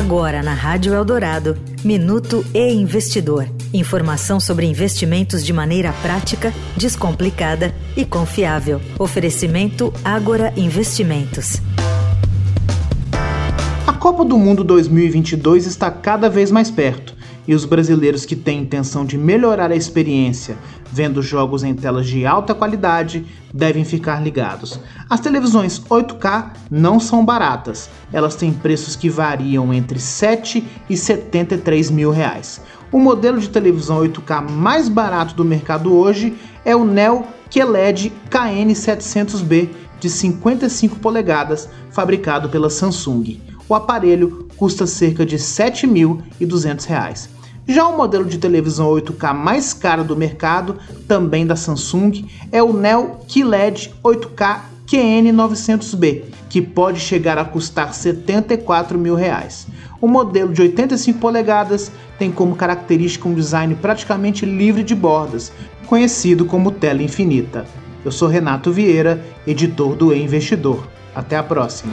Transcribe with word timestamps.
Agora 0.00 0.42
na 0.42 0.54
Rádio 0.54 0.94
Eldorado, 0.94 1.58
Minuto 1.84 2.42
e 2.54 2.72
Investidor. 2.72 3.46
Informação 3.70 4.40
sobre 4.40 4.64
investimentos 4.64 5.44
de 5.44 5.52
maneira 5.52 5.92
prática, 6.00 6.54
descomplicada 6.74 7.74
e 7.94 8.06
confiável. 8.06 8.80
Oferecimento 8.98 9.92
Agora 10.02 10.54
Investimentos. 10.56 11.60
A 13.86 13.92
Copa 13.92 14.24
do 14.24 14.38
Mundo 14.38 14.64
2022 14.64 15.66
está 15.66 15.90
cada 15.90 16.30
vez 16.30 16.50
mais 16.50 16.70
perto 16.70 17.19
e 17.46 17.54
os 17.54 17.64
brasileiros 17.64 18.24
que 18.24 18.36
têm 18.36 18.62
intenção 18.62 19.04
de 19.04 19.16
melhorar 19.16 19.70
a 19.70 19.76
experiência 19.76 20.56
vendo 20.92 21.22
jogos 21.22 21.62
em 21.62 21.74
telas 21.74 22.06
de 22.06 22.26
alta 22.26 22.54
qualidade 22.54 23.24
devem 23.52 23.84
ficar 23.84 24.22
ligados. 24.22 24.80
As 25.08 25.20
televisões 25.20 25.80
8K 25.80 26.50
não 26.70 26.98
são 26.98 27.24
baratas, 27.24 27.88
elas 28.12 28.34
têm 28.34 28.52
preços 28.52 28.96
que 28.96 29.08
variam 29.08 29.72
entre 29.72 29.98
7 29.98 30.64
e 30.88 30.96
73 30.96 31.90
mil 31.90 32.10
reais. 32.10 32.60
O 32.90 32.98
modelo 32.98 33.38
de 33.38 33.48
televisão 33.48 34.00
8K 34.00 34.50
mais 34.50 34.88
barato 34.88 35.34
do 35.34 35.44
mercado 35.44 35.94
hoje 35.94 36.34
é 36.64 36.74
o 36.74 36.84
Neo 36.84 37.24
QLED 37.50 38.12
KN700B 38.28 39.68
de 40.00 40.08
55 40.08 40.98
polegadas, 40.98 41.68
fabricado 41.90 42.48
pela 42.48 42.70
Samsung. 42.70 43.38
O 43.70 43.74
aparelho 43.76 44.48
custa 44.56 44.84
cerca 44.84 45.24
de 45.24 45.36
R$ 45.36 45.42
7.200. 45.42 47.28
Já 47.68 47.86
o 47.86 47.96
modelo 47.96 48.24
de 48.24 48.36
televisão 48.36 48.90
8K 48.90 49.32
mais 49.32 49.72
caro 49.72 50.02
do 50.02 50.16
mercado, 50.16 50.76
também 51.06 51.46
da 51.46 51.54
Samsung, 51.54 52.26
é 52.50 52.60
o 52.60 52.72
Neo 52.72 53.18
QLED 53.28 53.94
8K 54.02 54.62
QN900B, 54.88 56.24
que 56.48 56.60
pode 56.60 56.98
chegar 56.98 57.38
a 57.38 57.44
custar 57.44 57.94
74 57.94 58.98
mil 58.98 59.14
reais. 59.14 59.68
O 60.00 60.08
modelo 60.08 60.52
de 60.52 60.62
85 60.62 61.20
polegadas 61.20 61.92
tem 62.18 62.32
como 62.32 62.56
característica 62.56 63.28
um 63.28 63.34
design 63.34 63.76
praticamente 63.76 64.44
livre 64.44 64.82
de 64.82 64.96
bordas, 64.96 65.52
conhecido 65.86 66.44
como 66.44 66.72
tela 66.72 67.04
infinita. 67.04 67.64
Eu 68.04 68.10
sou 68.10 68.26
Renato 68.26 68.72
Vieira, 68.72 69.24
editor 69.46 69.94
do 69.94 70.12
e 70.12 70.20
Investidor. 70.20 70.88
Até 71.14 71.36
a 71.36 71.42
próxima. 71.44 71.92